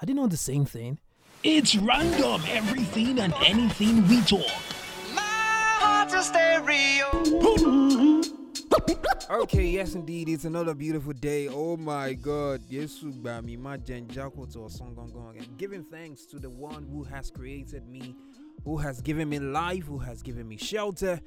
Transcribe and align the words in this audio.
Are 0.00 0.06
didn't 0.06 0.20
know 0.20 0.28
the 0.28 0.36
same 0.36 0.64
thing? 0.64 0.98
It's 1.42 1.74
random, 1.74 2.40
everything 2.48 3.18
and 3.18 3.34
anything 3.44 4.06
we 4.06 4.20
talk. 4.22 4.46
Okay, 9.30 9.64
yes, 9.64 9.94
indeed, 9.94 10.28
it's 10.28 10.44
another 10.44 10.74
beautiful 10.74 11.12
day. 11.12 11.48
Oh 11.48 11.76
my 11.76 12.14
God, 12.14 12.60
Yesu 12.70 13.12
Bami 13.12 13.58
Majen 13.58 14.06
Jakoto 14.06 14.68
and 15.36 15.58
giving 15.58 15.82
thanks 15.82 16.24
to 16.26 16.38
the 16.38 16.50
one 16.50 16.86
who 16.92 17.02
has 17.02 17.30
created 17.30 17.88
me, 17.88 18.14
who 18.64 18.76
has 18.78 19.00
given 19.00 19.28
me 19.28 19.38
life, 19.38 19.84
who 19.84 19.98
has 19.98 20.22
given 20.22 20.48
me 20.48 20.56
shelter. 20.56 21.20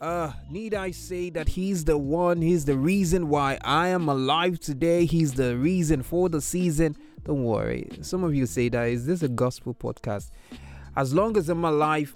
Uh, 0.00 0.32
need 0.50 0.74
I 0.74 0.90
say 0.90 1.30
that 1.30 1.48
he's 1.48 1.84
the 1.84 1.96
one, 1.96 2.42
he's 2.42 2.64
the 2.64 2.76
reason 2.76 3.28
why 3.28 3.58
I 3.62 3.88
am 3.88 4.08
alive 4.08 4.60
today. 4.60 5.06
He's 5.06 5.32
the 5.34 5.56
reason 5.56 6.02
for 6.02 6.28
the 6.28 6.40
season. 6.40 6.96
Don't 7.24 7.44
worry. 7.44 7.88
Some 8.02 8.22
of 8.22 8.34
you 8.34 8.44
say 8.46 8.68
that 8.68 8.88
is 8.88 9.06
this 9.06 9.22
a 9.22 9.28
gospel 9.28 9.74
podcast? 9.74 10.30
As 10.96 11.14
long 11.14 11.36
as 11.36 11.48
I'm 11.48 11.64
alive, 11.64 12.14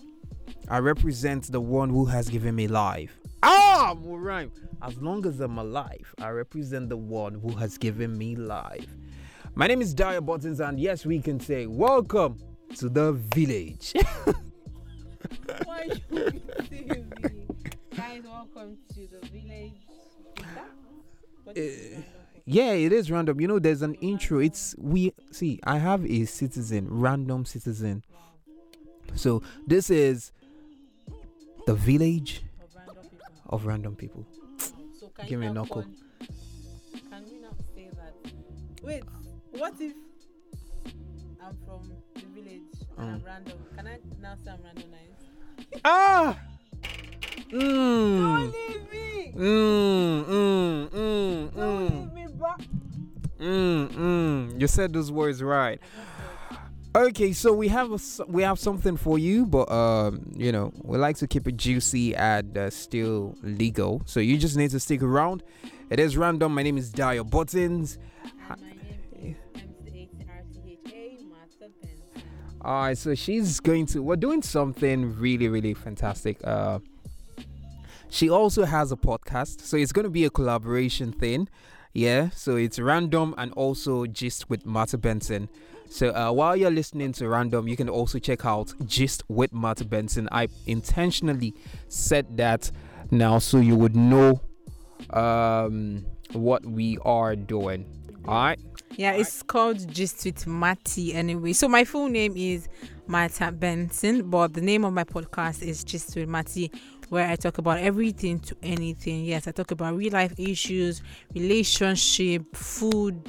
I 0.69 0.79
represent 0.79 1.51
the 1.51 1.61
one 1.61 1.89
who 1.89 2.05
has 2.05 2.29
given 2.29 2.55
me 2.55 2.69
life. 2.69 3.19
Ah, 3.43 3.95
more 3.99 4.21
rhyme. 4.21 4.53
As 4.83 4.97
long 4.99 5.25
as 5.25 5.41
I'm 5.41 5.57
alive, 5.59 6.15
I 6.21 6.29
represent 6.31 6.89
the 6.89 6.97
one 6.97 7.35
who 7.35 7.51
has 7.57 7.79
given 7.79 8.19
me 8.19 8.37
life. 8.37 8.87
My 9.55 9.67
name 9.67 9.81
is 9.81 9.95
Dayo 9.95 10.25
Buttons, 10.25 10.61
and 10.61 10.79
yes, 10.79 11.07
we 11.07 11.21
can 11.21 11.41
say 11.41 11.67
welcome 11.67 12.39
to 12.77 12.89
the 12.89 13.13
village. 13.13 13.95
Why 15.65 15.89
you 16.11 16.33
saying 16.71 17.13
me? 17.23 17.47
Guys, 17.97 18.23
welcome 18.25 18.77
to 18.95 19.09
the 19.09 19.27
village. 19.29 19.73
Is 20.39 20.45
that? 20.55 20.71
What 21.45 21.57
is 21.57 21.97
Eh, 21.97 22.01
yeah, 22.45 22.73
it 22.73 22.93
is 22.93 23.11
random. 23.11 23.41
You 23.41 23.49
know, 23.49 23.59
there's 23.59 23.83
an 23.83 23.95
intro. 23.95 24.39
It's 24.39 24.75
we 24.79 25.13
see. 25.33 25.61
I 25.65 25.79
have 25.79 26.05
a 26.07 26.25
citizen, 26.25 26.87
random 26.91 27.45
citizen. 27.45 28.03
So 29.15 29.43
this 29.67 29.91
is 29.91 30.33
the 31.67 31.75
village 31.75 32.43
Of 32.61 32.75
random 32.77 33.05
people. 33.11 33.27
of 33.49 33.67
random 33.67 33.97
people. 33.97 34.27
So 34.99 35.11
Give 35.27 35.41
me 35.41 35.47
a 35.47 35.53
knuckle. 35.53 35.85
Can 37.11 37.25
we 37.31 37.39
now 37.39 37.55
say 37.75 37.89
that? 37.97 38.15
Wait, 38.83 39.03
what 39.53 39.75
if 39.81 39.93
I'm 41.43 41.57
from 41.67 41.93
the 42.15 42.21
village 42.35 42.63
and 42.99 43.11
I'm 43.11 43.21
Mm. 43.21 43.27
random? 43.27 43.59
Can 43.77 43.87
I 43.87 43.99
now 44.21 44.37
say 44.45 44.51
I'm 44.53 44.59
randomized? 44.61 45.18
Ah. 45.85 46.39
Mm. 47.51 47.53
Don't 47.53 48.53
leave 48.53 48.93
me! 48.93 49.33
Mm, 49.37 50.25
mm, 50.25 50.89
mm, 50.91 51.55
Don't 51.55 51.91
mm, 51.91 51.91
leave 51.91 52.13
me 52.13 52.27
back! 52.39 52.61
mm, 53.41 53.89
mm. 53.89 54.61
You 54.61 54.67
said 54.67 54.93
those 54.93 55.11
words 55.11 55.43
right. 55.43 55.81
Okay, 56.97 57.33
so 57.33 57.53
we 57.53 57.69
have 57.69 57.91
a, 57.93 57.95
s- 57.95 58.21
we 58.27 58.43
have 58.43 58.59
something 58.59 58.97
for 58.97 59.19
you, 59.19 59.47
but 59.47 59.71
um, 59.71 60.33
you 60.37 60.51
know, 60.51 60.73
we 60.83 60.99
like 60.99 61.17
to 61.19 61.27
keep 61.27 61.47
it 61.47 61.57
juicy 61.57 62.15
and 62.17 62.57
uh, 62.59 62.71
still 62.71 63.37
legal. 63.43 64.03
So 64.07 64.21
you 64.21 64.37
just 64.37 64.57
need 64.57 64.71
to 64.71 64.81
stick 64.81 65.03
around. 65.03 65.43
It 65.91 66.01
is 66.01 66.17
random. 66.17 66.55
My 66.55 66.63
name 66.63 66.77
is 66.79 66.91
Dayo 66.93 67.29
Buttons. 67.29 67.99
All 72.63 72.83
right, 72.83 72.99
so 72.99 73.15
she's 73.15 73.61
going 73.61 73.87
to. 73.87 74.03
We're 74.03 74.17
doing 74.17 74.43
something 74.43 75.17
really, 75.19 75.49
really 75.49 75.75
fantastic. 75.75 76.39
Uh, 76.45 76.81
she 78.11 78.29
also 78.29 78.65
has 78.65 78.91
a 78.91 78.97
podcast, 78.97 79.61
so 79.61 79.77
it's 79.77 79.93
going 79.93 80.05
to 80.05 80.11
be 80.11 80.25
a 80.25 80.31
collaboration 80.31 81.13
thing. 81.13 81.49
Yeah, 81.93 82.31
so 82.31 82.57
it's 82.57 82.79
random 82.79 83.35
and 83.39 83.53
also 83.53 84.07
gist 84.07 84.51
with 84.51 84.67
Martha 84.67 84.99
Benson. 84.99 85.49
So 85.89 86.11
uh, 86.11 86.33
while 86.33 86.57
you're 86.57 86.71
listening 86.71 87.13
to 87.15 87.29
random, 87.29 87.67
you 87.67 87.77
can 87.77 87.89
also 87.89 88.19
check 88.19 88.45
out 88.45 88.75
gist 88.85 89.23
with 89.29 89.53
Martha 89.53 89.85
Benson. 89.85 90.29
I 90.31 90.49
intentionally 90.67 91.55
said 91.89 92.37
that 92.37 92.71
now 93.11 93.39
so 93.39 93.59
you 93.59 93.77
would 93.77 93.97
know 93.97 94.41
um, 95.11 96.05
what 96.33 96.65
we 96.67 96.99
are 97.05 97.37
doing. 97.37 97.87
All 98.27 98.35
right. 98.35 98.61
Yeah, 98.97 99.13
it's 99.13 99.43
called 99.43 99.89
Gist 99.93 100.25
with 100.25 100.47
Matty 100.47 101.15
anyway. 101.15 101.53
So 101.53 101.69
my 101.69 101.85
full 101.85 102.09
name 102.09 102.35
is 102.37 102.69
Martha 103.07 103.53
Benson, 103.53 104.29
but 104.29 104.55
the 104.55 104.61
name 104.61 104.85
of 104.85 104.93
my 104.93 105.05
podcast 105.05 105.63
is 105.63 105.85
Gist 105.85 106.17
with 106.17 106.29
Matty, 106.29 106.73
where 107.09 107.29
I 107.29 107.37
talk 107.37 107.59
about 107.59 107.79
everything 107.79 108.41
to 108.41 108.57
anything. 108.63 109.25
Yes, 109.25 109.47
I 109.47 109.53
talk 109.53 109.71
about 109.71 109.97
real 109.97 110.13
life 110.13 110.35
issues, 110.39 111.03
relationship, 111.35 112.57
food. 112.57 113.23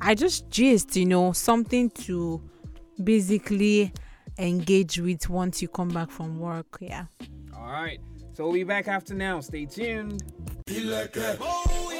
I 0.00 0.14
just 0.14 0.48
gist, 0.48 0.96
you 0.96 1.06
know, 1.06 1.32
something 1.32 1.90
to 1.90 2.40
basically 3.02 3.92
engage 4.38 4.98
with 4.98 5.28
once 5.28 5.60
you 5.60 5.68
come 5.68 5.88
back 5.88 6.10
from 6.10 6.38
work. 6.38 6.78
Yeah. 6.80 7.06
All 7.54 7.70
right. 7.70 7.98
So 8.32 8.44
we'll 8.44 8.54
be 8.54 8.64
back 8.64 8.88
after 8.88 9.14
now. 9.14 9.40
Stay 9.40 9.66
tuned. 9.66 10.22
Oh, 10.70 11.99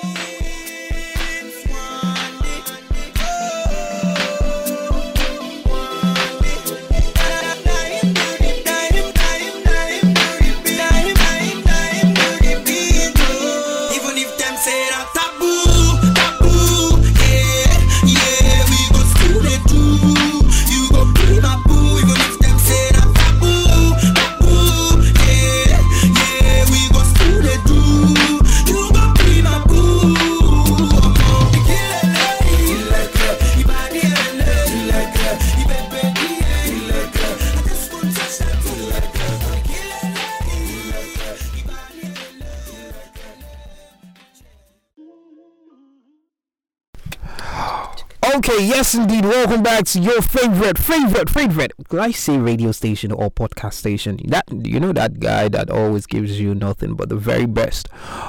yes, 48.60 48.94
indeed. 48.94 49.24
Welcome 49.24 49.62
back 49.62 49.84
to 49.86 49.98
your 49.98 50.20
favorite, 50.22 50.78
favorite, 50.78 51.30
favorite. 51.30 51.72
Could 51.88 52.00
I 52.00 52.10
say 52.10 52.38
radio 52.38 52.72
station 52.72 53.12
or 53.12 53.30
podcast 53.30 53.74
station? 53.74 54.18
That 54.26 54.44
you 54.50 54.78
know 54.80 54.92
that 54.92 55.20
guy 55.20 55.48
that 55.48 55.70
always 55.70 56.06
gives 56.06 56.40
you 56.40 56.54
nothing 56.54 56.94
but 56.94 57.08
the 57.08 57.16
very 57.16 57.46
best 57.46 57.88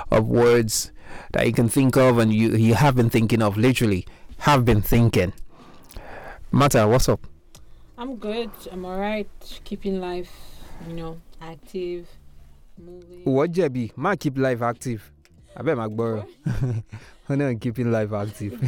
of 0.10 0.28
words 0.28 0.92
that 1.34 1.46
you 1.48 1.54
can 1.54 1.70
think 1.70 1.98
of, 1.98 2.18
and 2.18 2.34
you 2.34 2.52
you 2.52 2.76
have 2.76 2.96
been 2.96 3.10
thinking 3.10 3.42
of. 3.42 3.58
Literally, 3.58 4.06
have 4.40 4.64
been 4.66 4.82
thinking. 4.82 5.34
Mata, 6.52 6.88
what's 6.88 7.10
up? 7.10 7.28
I'm 7.98 8.16
good. 8.16 8.50
I'm 8.72 8.86
alright. 8.86 9.30
Keeping 9.64 10.00
life, 10.00 10.32
you 10.88 10.94
know, 10.94 11.22
active, 11.42 12.08
moving. 12.78 13.24
What 13.26 13.52
Jebby? 13.52 13.92
Ma 13.96 14.16
keep 14.16 14.38
life 14.38 14.62
active. 14.62 15.12
I 15.56 15.64
bet 15.64 15.78
my 15.78 15.88
borrow. 15.88 16.26
I'm 17.30 17.60
keeping 17.60 17.92
life 17.92 18.12
active. 18.12 18.62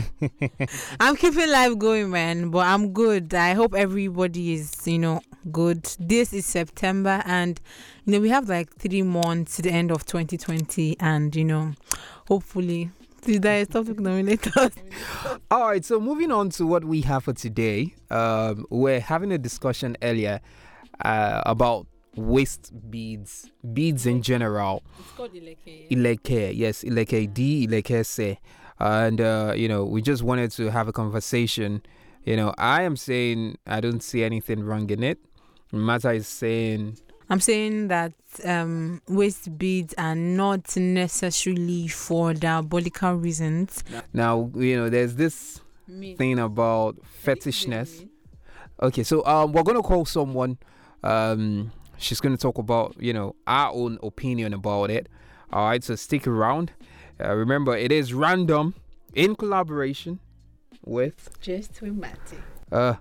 I'm 0.99 1.15
keeping 1.15 1.49
life 1.49 1.77
going, 1.77 2.09
man, 2.11 2.49
but 2.49 2.65
I'm 2.65 2.93
good. 2.93 3.33
I 3.33 3.53
hope 3.53 3.73
everybody 3.73 4.53
is, 4.53 4.73
you 4.85 4.99
know, 4.99 5.21
good. 5.51 5.83
This 5.99 6.33
is 6.33 6.45
September, 6.45 7.21
and 7.25 7.59
you 8.05 8.13
know, 8.13 8.19
we 8.19 8.29
have 8.29 8.47
like 8.47 8.73
three 8.75 9.01
months 9.01 9.57
to 9.57 9.63
the 9.63 9.71
end 9.71 9.91
of 9.91 10.05
2020, 10.05 10.97
and 10.99 11.35
you 11.35 11.43
know, 11.43 11.73
hopefully, 12.27 12.89
did 13.21 13.45
I 13.45 13.63
stop 13.63 13.87
nominate 13.87 14.55
us? 14.55 14.71
All 15.51 15.67
right, 15.67 15.83
so 15.83 15.99
moving 15.99 16.31
on 16.31 16.49
to 16.51 16.65
what 16.65 16.85
we 16.85 17.01
have 17.01 17.25
for 17.25 17.33
today, 17.33 17.93
um, 18.11 18.65
we're 18.69 19.01
having 19.01 19.31
a 19.31 19.37
discussion 19.37 19.97
earlier 20.01 20.39
uh, 21.03 21.41
about 21.45 21.87
waist 22.15 22.71
beads, 22.89 23.51
beads 23.73 24.05
in 24.05 24.21
general. 24.21 24.83
It's 24.99 25.11
called 25.11 25.33
Ileke. 25.33 25.89
Ileke, 25.89 26.55
yes, 26.55 26.83
Ileke 26.83 27.33
D, 27.33 27.67
Ileke 27.67 28.05
Se. 28.05 28.39
And, 28.79 29.21
uh, 29.21 29.53
you 29.55 29.67
know, 29.67 29.85
we 29.85 30.01
just 30.01 30.23
wanted 30.23 30.51
to 30.51 30.69
have 30.71 30.87
a 30.87 30.91
conversation. 30.93 31.81
You 32.25 32.35
know, 32.35 32.53
I 32.57 32.83
am 32.83 32.95
saying 32.95 33.57
I 33.67 33.79
don't 33.79 34.01
see 34.01 34.23
anything 34.23 34.63
wrong 34.63 34.89
in 34.89 35.03
it. 35.03 35.19
Mata 35.71 36.11
is 36.11 36.27
saying, 36.27 36.97
I'm 37.29 37.39
saying 37.39 37.87
that 37.87 38.13
um, 38.45 39.01
waist 39.07 39.57
beads 39.57 39.93
are 39.97 40.15
not 40.15 40.75
necessarily 40.77 41.87
for 41.87 42.33
diabolical 42.33 43.13
reasons. 43.13 43.83
now, 44.13 44.51
you 44.55 44.75
know, 44.75 44.89
there's 44.89 45.15
this 45.15 45.61
thing 45.87 46.39
about 46.39 46.97
fetishness. 47.23 48.07
Okay, 48.81 49.03
so 49.03 49.25
um, 49.25 49.51
we're 49.53 49.63
gonna 49.63 49.81
call 49.81 50.05
someone. 50.05 50.57
Um, 51.03 51.71
she's 51.97 52.19
gonna 52.19 52.37
talk 52.37 52.57
about 52.57 52.95
you 52.99 53.13
know 53.13 53.35
our 53.47 53.71
own 53.73 53.99
opinion 54.03 54.53
about 54.53 54.89
it. 54.91 55.07
All 55.51 55.65
right, 55.65 55.83
so 55.83 55.95
stick 55.95 56.27
around. 56.27 56.71
Uh, 57.23 57.35
remember, 57.35 57.75
it 57.77 57.91
is 57.91 58.13
random 58.13 58.73
in 59.13 59.35
collaboration 59.35 60.19
with. 60.83 61.29
Gist 61.41 61.81
with 61.81 61.93
Matty. 61.93 62.37
Uh, 62.71 62.95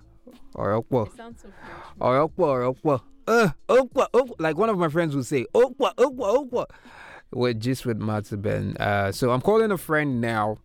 ọ̀rọ̀ 0.55 0.85
pọ̀. 0.91 1.07
It 1.07 1.17
sounds 1.17 1.41
so 1.41 1.47
fresh. 1.49 1.97
ọ̀rọ̀ 1.99 2.29
pọ̀ 2.37 2.73
ọ̀rọ̀ 2.73 3.01
uh, 3.27 3.49
ó 3.69 3.89
pọ̀ 3.89 4.39
like 4.39 4.57
one 4.57 4.69
of 4.69 4.77
my 4.77 4.89
friends 4.89 5.15
would 5.15 5.25
say 5.25 5.45
ó 5.53 5.73
pọ̀ 5.75 5.93
ó 5.97 6.05
pọ̀ 6.15 6.37
ó 6.37 6.49
pọ̀ 6.49 6.65
with 7.31 7.59
just 7.59 7.85
with 7.85 7.97
Martha 7.97 8.37
Ben. 8.37 8.75
Uh, 8.79 9.11
so 9.11 9.31
I'm 9.31 9.41
calling 9.41 9.71
a 9.71 9.77
friend 9.77 10.21
now, 10.21 10.59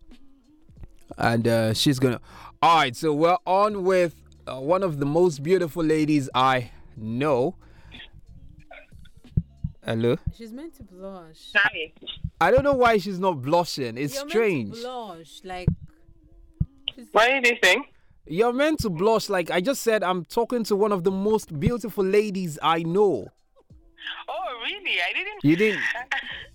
and 1.17 1.49
uh, 1.49 1.73
she's 1.75 1.99
gonna. 1.99 2.21
All 2.61 2.77
right, 2.77 2.95
so 2.95 3.15
we're 3.15 3.39
on 3.47 3.85
with 3.85 4.15
uh, 4.47 4.61
one 4.61 4.83
of 4.83 4.99
the 4.99 5.07
most 5.07 5.43
beautiful 5.43 5.83
ladies 5.83 6.29
I 6.35 6.71
know. 6.97 7.55
Hello. 9.89 10.19
She's 10.37 10.53
meant 10.53 10.75
to 10.75 10.83
blush. 10.83 11.51
Hi. 11.55 11.93
I 12.43 12.51
don't 12.51 12.63
know 12.63 12.75
why 12.75 12.99
she's 12.99 13.19
not 13.19 13.41
blushing. 13.41 13.97
It's 13.97 14.17
You're 14.17 14.29
strange. 14.29 14.69
meant 14.73 14.83
to 14.83 14.83
blush, 14.83 15.41
like. 15.45 15.69
What 17.13 17.31
are 17.31 17.41
you 17.41 17.57
saying? 17.65 17.85
You're 18.27 18.53
meant 18.53 18.81
to 18.81 18.91
blush. 18.91 19.31
Like 19.31 19.51
I 19.51 19.63
just 19.63 19.81
said, 19.81 20.03
I'm 20.03 20.27
talking 20.27 20.63
to 20.65 20.77
one 20.77 20.93
of 20.93 21.05
the 21.05 21.11
most 21.11 21.59
beautiful 21.59 22.05
ladies 22.05 22.59
I 22.61 22.83
know. 22.83 23.29
Oh, 24.29 24.61
really? 24.63 24.99
I 25.01 25.15
didn't. 25.15 25.43
You 25.43 25.57
didn't. 25.57 25.83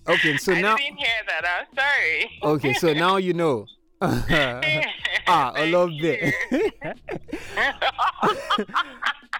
Okay, 0.06 0.36
so 0.36 0.52
I 0.52 0.60
now. 0.60 0.74
I 0.74 0.76
didn't 0.76 0.98
hear 0.98 1.08
that. 1.26 1.44
I'm 1.48 1.66
sorry. 1.74 2.54
Okay, 2.56 2.74
so 2.74 2.92
now 3.04 3.16
you 3.16 3.32
know. 3.32 3.66
ah, 4.02 4.22
I 5.26 5.52
Thank 5.54 5.72
love 5.72 5.90
it. 5.94 6.34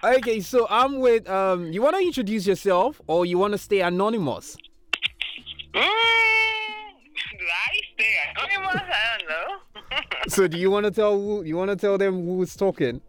Okay, 0.03 0.39
so 0.39 0.67
I'm 0.69 0.99
with. 0.99 1.27
Um, 1.29 1.71
you 1.71 1.81
want 1.81 1.95
to 1.95 2.01
introduce 2.01 2.47
yourself, 2.47 3.01
or 3.07 3.25
you 3.25 3.37
want 3.37 3.53
to 3.53 3.57
stay 3.57 3.81
anonymous? 3.81 4.55
Mm, 5.73 5.81
do 7.37 7.45
I 7.45 7.79
stay 7.93 8.13
anonymous? 8.35 8.81
I 8.83 9.17
don't 9.17 9.29
know. 9.29 9.57
So, 10.27 10.47
do 10.47 10.57
you 10.57 10.71
want 10.71 10.85
to 10.85 10.91
tell 10.91 11.13
who? 11.13 11.43
You 11.43 11.55
want 11.55 11.69
to 11.69 11.75
tell 11.75 11.97
them 11.97 12.25
who's 12.25 12.55
talking? 12.55 12.99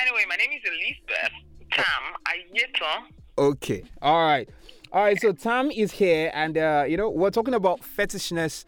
anyway, 0.00 0.24
my 0.28 0.36
name 0.36 0.50
is 0.52 0.62
Elizabeth 0.64 1.32
Tam 1.72 1.84
Ayeto. 2.26 3.08
Okay. 3.38 3.82
All 4.00 4.24
right. 4.24 4.48
All 4.92 5.02
right. 5.02 5.20
So 5.20 5.32
Tam 5.32 5.70
is 5.70 5.92
here, 5.92 6.30
and 6.34 6.56
uh, 6.56 6.84
you 6.88 6.96
know 6.96 7.10
we're 7.10 7.30
talking 7.30 7.54
about 7.54 7.80
fetishness 7.80 8.64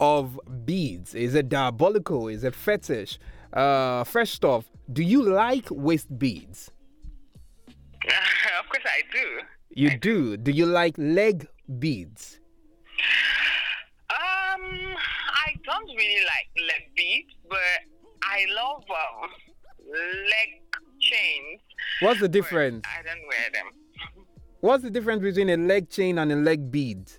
of 0.00 0.38
beads. 0.64 1.14
Is 1.14 1.34
it 1.34 1.48
diabolical? 1.48 2.28
Is 2.28 2.44
it 2.44 2.54
fetish? 2.54 3.18
Uh, 3.52 4.04
first 4.04 4.44
off, 4.44 4.64
do 4.92 5.02
you 5.02 5.22
like 5.22 5.66
waist 5.70 6.18
beads? 6.18 6.70
of 8.06 8.68
course, 8.68 8.84
I 8.84 9.02
do. 9.12 9.40
You 9.70 9.98
do. 9.98 10.36
Do 10.36 10.52
you 10.52 10.66
like 10.66 10.94
leg 10.96 11.46
beads? 11.78 12.40
Um, 14.10 14.62
I 14.62 15.54
don't 15.64 15.88
really 15.88 16.24
like 16.24 16.66
leg 16.66 16.90
beads, 16.96 17.34
but 17.48 17.58
I 18.22 18.46
love 18.54 18.84
um, 18.88 19.30
leg 19.90 20.62
chains. 21.00 21.60
What's 22.00 22.20
the 22.20 22.28
difference? 22.28 22.86
I 22.86 23.02
don't 23.02 23.26
wear 23.28 23.50
them. 23.52 24.26
What's 24.60 24.82
the 24.82 24.90
difference 24.90 25.22
between 25.22 25.50
a 25.50 25.56
leg 25.56 25.90
chain 25.90 26.18
and 26.18 26.32
a 26.32 26.36
leg 26.36 26.70
bead? 26.70 27.10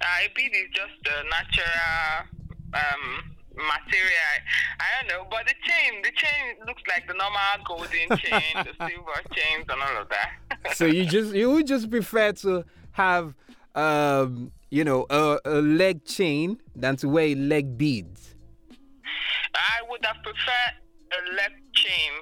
Uh, 0.00 0.06
a 0.24 0.32
bead 0.34 0.52
is 0.54 0.70
just 0.72 0.92
a 1.06 1.24
natural 1.28 2.40
um, 2.74 3.36
material. 3.60 4.34
I 4.80 4.86
don't 5.00 5.08
know, 5.08 5.26
but 5.30 5.46
the 5.46 5.54
chain, 5.62 6.02
the 6.02 6.10
chain 6.14 6.66
looks 6.66 6.82
like 6.88 7.06
the 7.06 7.14
normal 7.14 7.40
golden 7.64 8.18
chain, 8.18 8.54
the 8.54 8.74
silver 8.86 9.22
chains, 9.32 9.66
and 9.68 9.80
all 9.82 10.02
of 10.02 10.08
that. 10.08 10.30
So 10.74 10.84
you 10.84 11.06
just 11.06 11.34
you 11.34 11.50
would 11.50 11.66
just 11.66 11.90
prefer 11.90 12.32
to 12.32 12.64
have 12.92 13.34
um 13.74 14.52
you 14.70 14.84
know 14.84 15.06
a, 15.08 15.38
a 15.44 15.60
leg 15.62 16.04
chain 16.04 16.60
than 16.76 16.96
to 16.96 17.08
wear 17.08 17.34
leg 17.34 17.78
beads. 17.78 18.34
I 19.54 19.88
would 19.88 20.04
have 20.04 20.16
preferred 20.22 20.74
a 21.18 21.32
leg 21.34 21.52
chain 21.72 22.12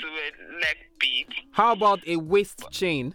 to 0.00 0.06
a 0.06 0.28
leg 0.60 0.76
bead. 1.00 1.26
How 1.52 1.72
about 1.72 2.06
a 2.06 2.16
waist 2.16 2.70
chain? 2.70 3.14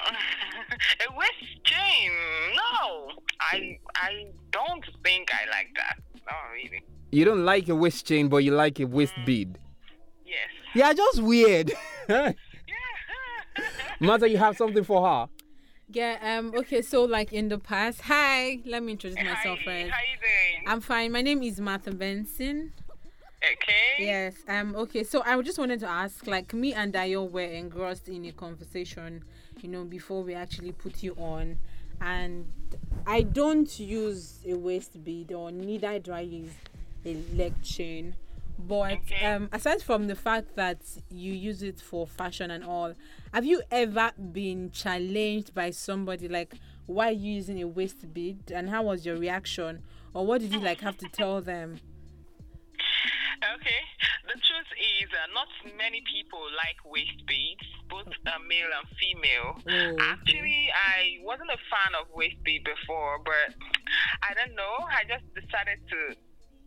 a 0.00 1.16
waist 1.16 1.64
chain? 1.64 2.10
No, 2.54 3.10
I 3.40 3.78
I 3.94 4.26
don't 4.50 4.84
think 5.04 5.30
I 5.32 5.48
like 5.50 5.70
that. 5.76 5.98
Not 6.26 6.36
really. 6.52 6.82
You 7.10 7.24
don't 7.24 7.44
like 7.44 7.68
a 7.68 7.74
waist 7.74 8.06
chain, 8.06 8.28
but 8.28 8.38
you 8.38 8.52
like 8.52 8.80
a 8.80 8.84
waist 8.84 9.14
bead. 9.24 9.58
Yes. 10.26 10.36
Yeah, 10.74 10.92
just 10.92 11.22
weird. 11.22 11.72
Yeah. 12.08 12.32
Mother, 14.00 14.26
you 14.26 14.38
have 14.38 14.56
something 14.56 14.84
for 14.84 15.06
her. 15.06 15.28
Yeah. 15.90 16.16
Um. 16.38 16.52
Okay. 16.56 16.80
So, 16.82 17.04
like 17.04 17.32
in 17.32 17.48
the 17.48 17.58
past, 17.58 18.00
hi. 18.02 18.60
Let 18.64 18.82
me 18.82 18.92
introduce 18.92 19.16
myself 19.22 19.58
Hi, 19.58 19.64
first. 19.64 19.90
how 19.90 20.00
you 20.00 20.18
doing? 20.20 20.64
I'm 20.68 20.80
fine. 20.80 21.12
My 21.12 21.20
name 21.22 21.42
is 21.42 21.60
Martha 21.60 21.90
Benson. 21.90 22.72
okay. 23.42 24.04
Yes. 24.04 24.36
Um. 24.48 24.74
Okay. 24.76 25.02
So 25.04 25.22
I 25.26 25.40
just 25.42 25.58
wanted 25.58 25.80
to 25.80 25.88
ask, 25.88 26.26
like, 26.26 26.54
me 26.54 26.72
and 26.74 26.94
Dayo 26.94 27.30
were 27.30 27.40
engrossed 27.42 28.08
in 28.08 28.24
a 28.26 28.32
conversation, 28.32 29.24
you 29.60 29.68
know, 29.68 29.84
before 29.84 30.22
we 30.22 30.34
actually 30.34 30.72
put 30.72 31.02
you 31.02 31.14
on, 31.18 31.58
and 32.00 32.46
I 33.06 33.22
don't 33.22 33.78
use 33.78 34.38
a 34.46 34.54
waist 34.54 35.02
bead, 35.04 35.32
or 35.32 35.50
neither 35.50 35.98
do 35.98 36.12
I 36.12 36.20
use 36.20 36.52
chain. 37.62 38.14
But 38.58 38.92
Okay. 38.92 39.24
um, 39.24 39.48
aside 39.52 39.82
from 39.82 40.08
the 40.08 40.16
fact 40.16 40.56
that 40.56 40.80
you 41.10 41.32
use 41.32 41.62
it 41.62 41.80
for 41.80 42.06
fashion 42.06 42.50
and 42.50 42.64
all, 42.64 42.94
have 43.32 43.44
you 43.44 43.62
ever 43.70 44.10
been 44.32 44.72
challenged 44.72 45.54
by 45.54 45.70
somebody 45.70 46.26
like, 46.28 46.54
why 46.86 47.10
are 47.10 47.12
you 47.12 47.34
using 47.34 47.62
a 47.62 47.68
waist 47.68 48.12
bead, 48.12 48.50
and 48.50 48.68
how 48.68 48.82
was 48.82 49.06
your 49.06 49.16
reaction, 49.16 49.82
or 50.12 50.26
what 50.26 50.40
did 50.40 50.52
you 50.52 50.60
like 50.60 50.80
have 50.80 50.96
to 50.98 51.08
tell 51.08 51.40
them? 51.40 51.78
Okay. 53.54 53.82
The 54.26 54.34
truth 54.34 54.72
is, 55.00 55.08
uh, 55.14 55.32
not 55.32 55.48
many 55.76 56.02
people 56.12 56.42
like 56.56 56.76
waist 56.84 57.24
beads, 57.26 57.64
both 57.88 58.08
uh, 58.26 58.30
male 58.48 58.66
and 58.74 58.88
female. 58.98 59.54
Oh, 59.56 59.94
okay. 59.94 60.02
Actually, 60.02 60.68
I 60.74 61.18
wasn't 61.22 61.50
a 61.50 61.60
fan 61.70 61.94
of 62.00 62.08
waist 62.12 62.42
bead 62.44 62.64
before, 62.64 63.20
but 63.24 63.54
I 64.22 64.34
don't 64.34 64.56
know. 64.56 64.74
I 64.90 65.04
just 65.06 65.24
decided 65.32 65.78
to 65.88 66.16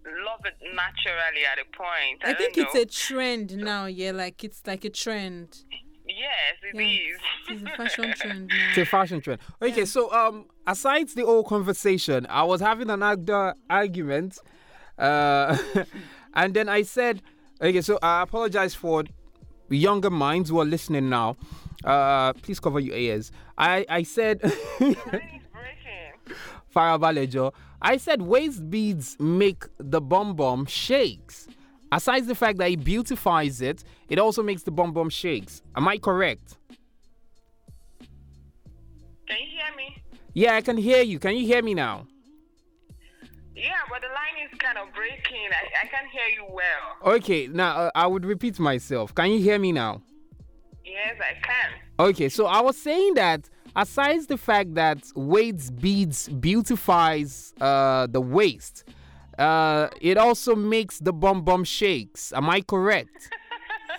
love 0.05 0.41
it 0.45 0.55
naturally 0.75 1.45
at 1.51 1.59
a 1.59 1.65
point. 1.77 2.21
I, 2.23 2.31
I 2.31 2.33
think 2.33 2.57
it's 2.57 2.73
know. 2.73 2.81
a 2.81 2.85
trend 2.85 3.57
now. 3.57 3.85
Yeah, 3.85 4.11
like 4.11 4.43
it's 4.43 4.61
like 4.65 4.83
a 4.85 4.89
trend. 4.89 5.63
yes, 6.05 6.55
it 6.63 6.75
Yeah, 6.75 6.81
is. 6.81 7.19
it's, 7.49 7.63
it's 7.63 7.73
a 7.73 7.77
fashion 7.77 8.13
trend 8.17 8.51
It's 8.69 8.77
a 8.77 8.85
fashion 8.85 9.21
trend. 9.21 9.39
Okay, 9.61 9.85
so 9.85 10.11
um, 10.13 10.45
aside 10.65 11.09
the 11.09 11.25
whole 11.25 11.43
conversation, 11.43 12.25
I 12.29 12.43
was 12.43 12.61
having 12.61 12.89
an 12.89 13.03
arg- 13.03 13.55
argument, 13.69 14.37
uh, 14.97 15.57
and 16.33 16.53
then 16.53 16.67
I 16.69 16.81
said, 16.83 17.21
okay, 17.61 17.81
so 17.81 17.99
I 18.01 18.21
apologize 18.23 18.73
for 18.75 19.03
younger 19.69 20.09
minds 20.09 20.49
who 20.49 20.59
are 20.59 20.65
listening 20.65 21.09
now. 21.09 21.37
Uh, 21.83 22.33
please 22.33 22.59
cover 22.59 22.79
your 22.79 22.95
ears. 22.95 23.31
I 23.57 23.85
I 23.89 24.03
said. 24.03 24.41
Farabalejo. 26.73 27.53
I 27.81 27.97
said 27.97 28.21
waist 28.21 28.69
beads 28.69 29.17
make 29.19 29.63
the 29.77 30.01
bum 30.01 30.35
bum 30.35 30.65
shakes. 30.65 31.47
Aside 31.91 32.27
the 32.27 32.35
fact 32.35 32.57
that 32.59 32.69
it 32.71 32.83
beautifies 32.83 33.61
it, 33.61 33.83
it 34.07 34.17
also 34.17 34.41
makes 34.41 34.63
the 34.63 34.71
bum 34.71 34.93
bum 34.93 35.09
shakes. 35.09 35.61
Am 35.75 35.87
I 35.87 35.97
correct? 35.97 36.57
Can 39.27 39.37
you 39.39 39.47
hear 39.47 39.75
me? 39.75 40.03
Yeah, 40.33 40.55
I 40.55 40.61
can 40.61 40.77
hear 40.77 41.01
you. 41.01 41.19
Can 41.19 41.35
you 41.35 41.45
hear 41.45 41.61
me 41.61 41.73
now? 41.73 42.07
Yeah, 43.55 43.73
but 43.89 44.01
the 44.01 44.07
line 44.07 44.49
is 44.51 44.57
kind 44.59 44.77
of 44.77 44.93
breaking. 44.95 45.49
I, 45.51 45.83
I 45.83 45.87
can't 45.87 46.07
hear 46.11 46.27
you 46.33 46.45
well. 46.49 47.15
Okay, 47.15 47.47
now 47.47 47.75
uh, 47.75 47.91
I 47.93 48.07
would 48.07 48.25
repeat 48.25 48.59
myself. 48.59 49.13
Can 49.13 49.29
you 49.31 49.39
hear 49.39 49.59
me 49.59 49.71
now? 49.71 50.01
Yes, 50.85 51.15
I 51.19 51.33
can. 51.45 52.07
Okay, 52.07 52.29
so 52.29 52.45
I 52.45 52.61
was 52.61 52.77
saying 52.77 53.15
that 53.15 53.49
aside 53.75 54.27
the 54.27 54.37
fact 54.37 54.73
that 54.75 54.99
waist 55.15 55.75
beads 55.79 56.27
beautifies 56.29 57.53
uh, 57.61 58.07
the 58.07 58.21
waist, 58.21 58.83
uh, 59.37 59.87
it 60.01 60.17
also 60.17 60.55
makes 60.55 60.99
the 60.99 61.13
bum 61.13 61.43
bum 61.43 61.63
shakes. 61.63 62.31
Am 62.33 62.49
I 62.49 62.61
correct? 62.61 63.29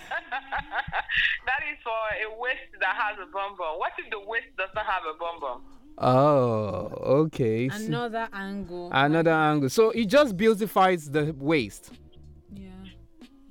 that 1.45 1.61
is 1.71 1.77
for 1.83 1.91
a 1.91 2.39
waist 2.39 2.71
that 2.79 2.95
has 2.95 3.17
a 3.21 3.31
bum 3.31 3.55
bum. 3.57 3.77
What 3.79 3.91
if 3.97 4.09
the 4.09 4.19
waist 4.19 4.47
does 4.57 4.69
not 4.75 4.85
have 4.85 5.03
a 5.13 5.17
bum 5.17 5.39
bum? 5.41 5.61
Oh, 5.97 6.87
okay. 7.25 7.67
Another 7.71 8.27
angle. 8.33 8.89
Another 8.91 9.31
angle. 9.31 9.69
So 9.69 9.91
it 9.91 10.05
just 10.05 10.35
beautifies 10.35 11.09
the 11.09 11.35
waist. 11.37 11.91
yeah, 12.53 12.69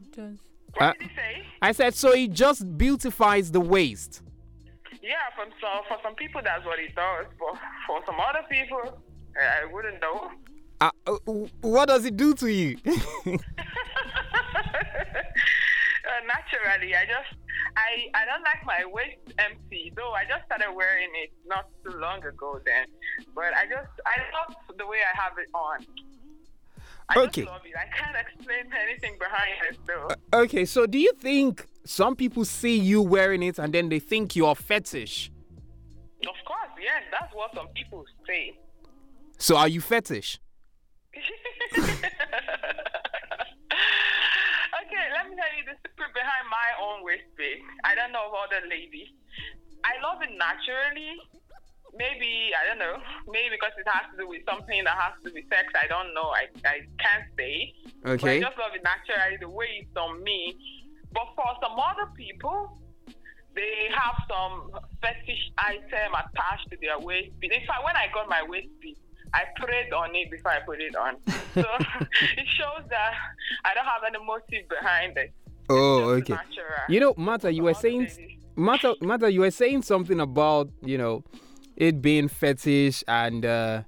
it 0.03 0.13
does. 0.13 0.39
What 0.75 0.83
Uh, 0.83 0.93
did 0.95 1.03
you 1.03 1.09
say? 1.15 1.43
I 1.61 1.73
said 1.73 1.95
so 1.95 2.13
it 2.13 2.33
just 2.33 2.77
beautifies 2.77 3.51
the 3.53 3.61
waist. 3.61 4.23
Yeah, 5.03 5.29
from 5.35 5.49
some 5.61 5.83
for 5.89 5.99
some 6.03 6.15
people 6.15 6.41
that's 6.45 6.65
what 6.65 6.79
it 6.79 6.95
does, 6.95 7.27
but 7.39 7.59
for 7.87 8.01
some 8.07 8.21
other 8.21 8.47
people, 8.49 9.03
I 9.37 9.63
I 9.63 9.73
wouldn't 9.73 10.01
know. 10.01 10.31
Uh, 10.81 10.91
uh, 11.07 11.13
what 11.61 11.89
does 11.89 12.05
it 12.05 12.17
do 12.17 12.35
to 12.35 12.47
you? 12.49 12.77
uh, 12.87 12.91
naturally, 16.27 16.95
I 16.95 17.05
just 17.07 17.35
I 17.77 18.11
I 18.15 18.25
don't 18.27 18.43
like 18.43 18.65
my 18.65 18.85
waist 18.87 19.19
empty. 19.39 19.93
Though 19.97 20.13
I 20.13 20.25
just 20.25 20.45
started 20.47 20.73
wearing 20.75 21.11
it 21.23 21.31
not 21.47 21.67
too 21.85 21.97
long 21.99 22.25
ago 22.25 22.61
then, 22.65 22.87
but 23.35 23.55
I 23.55 23.65
just 23.67 23.91
I 24.07 24.17
love 24.35 24.55
the 24.79 24.87
way 24.87 24.99
I 25.03 25.13
have 25.21 25.33
it 25.39 25.49
on. 25.55 25.87
I 27.09 27.19
Okay. 27.19 27.43
just 27.43 27.49
love 27.53 27.63
it. 27.67 27.75
I 27.77 27.87
can't 27.97 28.17
explain 28.27 28.71
anything 28.87 29.19
behind 29.19 29.55
it 29.71 29.79
though. 29.87 30.09
Okay, 30.43 30.65
so 30.65 30.87
do 30.87 30.99
you 30.99 31.13
think 31.15 31.67
some 31.85 32.15
people 32.17 32.45
see 32.45 32.79
you 32.79 33.03
wearing 33.03 33.43
it 33.43 33.59
and 33.59 33.73
then 33.73 33.89
they 33.89 33.99
think 33.99 34.37
you're 34.37 34.55
fetish? 34.55 35.31
of 36.23 36.39
course, 36.47 36.71
yes, 36.81 37.03
that's 37.11 37.35
what 37.35 37.53
some 37.55 37.69
people 37.69 38.05
say. 38.27 38.57
So 39.39 39.57
are 39.57 39.69
you 39.69 39.81
fetish? 39.81 40.39
okay, 41.13 41.23
let 45.13 45.29
me 45.29 45.37
tell 45.37 45.53
you 45.59 45.65
the 45.67 45.75
secret 45.83 46.13
behind 46.15 46.47
my 46.49 46.69
own 46.81 47.05
waist 47.05 47.25
bead. 47.37 47.59
I 47.85 47.95
don't 47.95 48.13
know 48.13 48.29
about 48.29 48.53
other 48.55 48.67
ladies. 48.69 49.09
I 49.85 49.99
love 50.03 50.23
it 50.23 50.31
naturally. 50.39 51.17
Maybe 51.95 52.53
I 52.57 52.65
don't 52.71 52.79
know. 52.79 52.97
Maybe 53.29 53.51
because 53.59 53.73
it 53.77 53.87
has 53.91 54.07
to 54.15 54.23
do 54.23 54.29
with 54.29 54.43
something 54.49 54.85
that 54.85 54.97
has 54.97 55.13
to 55.23 55.29
do 55.29 55.35
with 55.35 55.45
sex. 55.51 55.69
I 55.75 55.87
don't 55.89 56.15
know. 56.15 56.31
I, 56.33 56.47
I 56.65 56.87
can't 57.03 57.27
say. 57.37 57.75
But 58.03 58.11
Okay. 58.23 58.39
I 58.39 58.41
just 58.41 58.57
love 58.57 58.73
it 58.75 58.83
naturally 58.87 59.37
the 59.41 59.49
way 59.51 59.83
it's 59.85 59.97
on 59.97 60.23
me. 60.23 60.57
But 61.13 61.27
for 61.37 61.45
some 61.61 61.79
other 61.79 62.11
people, 62.17 62.79
they 63.55 63.89
have 63.95 64.17
some 64.29 64.71
fetish 65.01 65.53
item 65.59 66.13
attached 66.15 66.71
to 66.71 66.77
their 66.81 66.99
waist 66.99 67.39
bead. 67.41 67.53
In 67.53 67.61
fact, 67.67 67.85
when 67.85 67.97
I 67.97 68.07
got 68.13 68.29
my 68.29 68.43
waist 68.49 68.69
bead, 68.81 68.97
I 69.35 69.45
prayed 69.57 69.93
on 69.93 70.15
it 70.15 70.31
before 70.31 70.53
I 70.53 70.61
put 70.61 70.81
it 70.81 70.95
on. 70.97 71.17
So 71.55 71.61
it 71.61 72.47
shows 72.49 72.85
that 72.91 73.13
I 73.65 73.75
don't 73.75 73.85
have 73.85 74.03
any 74.07 74.25
motive 74.25 74.69
behind 74.69 75.17
it. 75.17 75.33
Oh, 75.69 76.11
okay. 76.11 76.35
natural. 76.35 76.67
You 76.89 77.01
know, 77.01 77.15
Mata, 77.17 77.53
you 77.53 77.63
were 77.65 77.75
saying, 77.75 78.09
Mata, 78.57 78.95
Mata, 79.01 79.33
you 79.33 79.41
were 79.41 79.51
saying 79.51 79.83
something 79.83 80.21
about 80.21 80.71
you 80.83 80.99
know, 80.99 81.25
it 81.77 82.03
being 82.03 82.29
fetish 82.29 83.05
and 83.09 83.45
uh, 83.45 83.83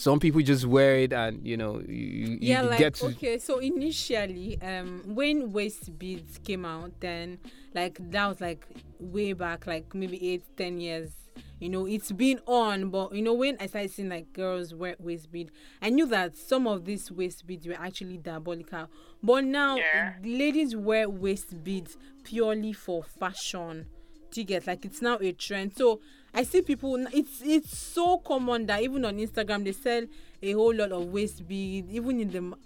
some 0.00 0.18
people 0.18 0.40
just 0.40 0.64
wear 0.64 0.96
it 0.96 1.12
and 1.12 1.46
you 1.46 1.56
know, 1.56 1.80
you, 1.80 1.94
you 1.94 2.38
yeah 2.40 2.62
like 2.62 2.78
get 2.78 2.94
to. 2.94 3.06
okay 3.06 3.38
so 3.38 3.58
initially 3.58 4.58
um 4.62 5.02
when 5.06 5.52
waist 5.52 5.98
beads 5.98 6.38
came 6.38 6.64
out 6.64 6.90
then 7.00 7.38
like 7.74 7.98
that 8.10 8.26
was 8.26 8.40
like 8.40 8.66
way 8.98 9.32
back 9.34 9.66
like 9.66 9.94
maybe 9.94 10.16
eight 10.32 10.42
ten 10.56 10.80
years 10.80 11.10
you 11.58 11.68
know 11.68 11.86
it's 11.86 12.10
been 12.12 12.40
on 12.46 12.88
but 12.90 13.14
you 13.14 13.22
know 13.22 13.34
when 13.34 13.56
i 13.60 13.66
started 13.66 13.90
seeing 13.90 14.08
like 14.08 14.32
girls 14.32 14.74
wear 14.74 14.96
waist 14.98 15.30
bead 15.30 15.50
i 15.82 15.90
knew 15.90 16.06
that 16.06 16.36
some 16.36 16.66
of 16.66 16.84
these 16.86 17.10
waist 17.12 17.46
beads 17.46 17.66
were 17.66 17.74
actually 17.78 18.16
diabolical 18.18 18.88
but 19.22 19.44
now 19.44 19.76
Yeah. 19.76 20.14
ladies 20.24 20.74
wear 20.74 21.08
waist 21.08 21.62
beads 21.62 21.96
purely 22.24 22.72
for 22.72 23.02
fashion 23.02 23.86
do 24.30 24.40
you 24.40 24.46
get 24.46 24.66
like 24.66 24.84
it's 24.84 25.02
now 25.02 25.18
a 25.20 25.32
trend 25.32 25.76
so 25.76 26.00
i 26.34 26.42
see 26.42 26.62
people 26.62 26.96
it's 27.12 27.40
it's 27.42 27.76
so 27.76 28.18
common 28.18 28.66
that 28.66 28.82
even 28.82 29.04
on 29.04 29.16
instagram 29.16 29.64
they 29.64 29.72
sell 29.72 30.04
a 30.42 30.52
whole 30.52 30.74
lot 30.74 30.92
of 30.92 31.06
waste 31.06 31.46
bead 31.46 31.90
even 31.90 32.20
in 32.20 32.30
the 32.30 32.56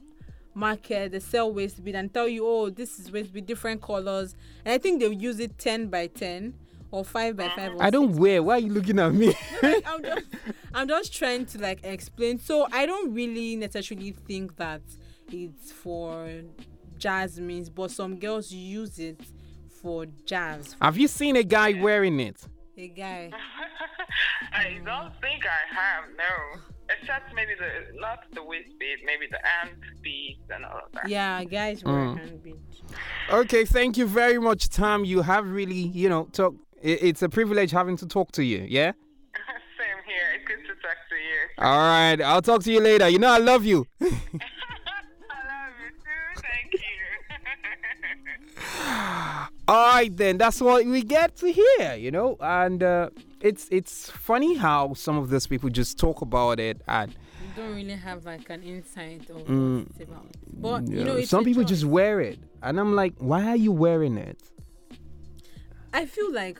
market 0.54 1.12
they 1.12 1.21
sell 1.21 1.52
waste 1.52 1.83
bead 1.85 1.94
and 1.94 2.12
tell 2.12 2.28
you 2.28 2.47
oh 2.47 2.71
this 2.71 2.99
is 2.99 3.11
waste 3.11 3.33
bead 3.33 3.47
different 3.47 3.80
colors 3.83 4.35
and 4.64 4.73
i 4.73 4.78
think 4.78 5.00
they'll 5.00 5.12
use 5.12 5.40
it 5.40 5.59
10 5.59 5.88
by 5.88 6.06
10 6.06 6.54
or 6.94 7.04
5 7.04 7.37
by 7.37 7.49
5 7.49 7.75
or 7.75 7.83
I 7.83 7.90
don't 7.90 8.14
wear. 8.14 8.40
Why 8.40 8.54
are 8.54 8.59
you 8.61 8.73
looking 8.73 9.00
at 9.00 9.12
me? 9.12 9.26
like, 9.62 9.85
I'm 9.85 10.02
just 10.04 10.26
I'm 10.73 10.88
just 10.88 11.12
trying 11.12 11.44
to 11.47 11.59
like 11.59 11.80
explain. 11.83 12.38
So 12.38 12.68
I 12.73 12.87
don't 12.87 13.12
really 13.12 13.56
necessarily 13.56 14.12
think 14.12 14.56
that 14.56 14.80
it's 15.33 15.73
for 15.73 16.42
jasmines, 16.97 17.68
but 17.68 17.90
some 17.90 18.16
girls 18.18 18.52
use 18.52 19.00
it 19.00 19.21
for 19.83 20.06
jazz. 20.25 20.76
Have 20.80 20.97
you 20.97 21.09
seen 21.09 21.35
a 21.37 21.42
guy 21.42 21.80
wearing 21.80 22.21
it? 22.21 22.47
A 22.76 22.88
guy. 22.88 23.31
I 24.52 24.81
don't 24.85 25.12
think 25.21 25.45
I 25.47 25.75
have, 25.75 26.04
no. 26.19 26.61
Except 26.90 27.33
maybe 27.35 27.52
the 27.59 27.99
not 28.00 28.19
the 28.35 28.43
waist 28.43 28.69
bead, 28.81 28.99
maybe 29.07 29.26
the 29.31 29.38
ant 29.62 29.78
beads 30.02 30.40
and 30.50 30.64
all 30.64 30.78
of 30.85 30.93
that. 30.95 31.09
Yeah, 31.09 31.43
guys 31.45 31.83
wear 31.85 31.95
Mm. 31.95 32.19
hand 32.19 32.43
beads. 32.43 32.83
Okay, 33.31 33.64
thank 33.64 33.97
you 33.97 34.07
very 34.07 34.38
much, 34.38 34.69
Tam. 34.69 35.04
You 35.04 35.23
have 35.23 35.47
really, 35.49 35.75
you 36.00 36.09
know, 36.09 36.25
talk. 36.33 36.54
It's 36.83 37.23
a 37.23 37.28
privilege 37.28 37.71
having 37.71 37.97
to 37.99 38.07
talk 38.07 38.33
to 38.33 38.43
you. 38.45 38.66
Yeah. 38.69 38.93
Same 39.78 40.02
here. 40.07 40.35
It's 40.37 40.45
good 40.47 40.62
to 40.66 40.75
talk 40.83 40.99
to 41.09 41.16
you. 41.16 41.49
All 41.59 41.78
right. 41.78 42.21
I'll 42.21 42.43
talk 42.43 42.62
to 42.64 42.73
you 42.73 42.81
later. 42.81 43.09
You 43.09 43.19
know 43.19 43.31
I 43.31 43.38
love 43.38 43.64
you. 43.64 43.87
I 44.00 44.04
love 44.04 44.12
you 45.81 45.90
too. 46.04 46.43
Thank 46.43 46.73
you. 49.49 49.49
All 49.66 49.92
right, 49.94 50.14
then. 50.14 50.37
That's 50.38 50.61
what 50.61 50.85
we 50.85 51.02
get 51.02 51.37
to 51.37 51.50
hear, 51.50 51.94
you 51.94 52.11
know. 52.11 52.37
And 52.40 52.83
uh, 52.83 53.11
it's 53.40 53.66
it's 53.71 54.11
funny 54.11 54.54
how 54.56 54.92
some 54.94 55.16
of 55.16 55.30
these 55.30 55.47
people 55.47 55.71
just 55.71 55.99
talk 55.99 56.21
about 56.21 56.61
it, 56.61 56.83
and 56.87 57.12
You 57.12 57.62
don't 57.62 57.75
really 57.75 57.92
have 57.97 58.25
like 58.26 58.50
an 58.50 58.62
insight 58.62 59.28
of 59.30 59.37
Mm. 59.47 59.78
what 59.78 59.87
it's 59.90 60.00
about. 60.11 60.26
But 60.52 60.88
you 60.88 61.04
know, 61.04 61.21
some 61.25 61.44
people 61.44 61.62
choice. 61.62 61.71
just 61.71 61.85
wear 61.87 62.21
it, 62.21 62.38
and 62.62 62.78
I'm 62.78 62.94
like, 62.94 63.14
why 63.18 63.47
are 63.49 63.56
you 63.56 63.73
wearing 63.73 64.18
it? 64.18 64.38
I 65.94 66.04
feel 66.06 66.30
like 66.33 66.59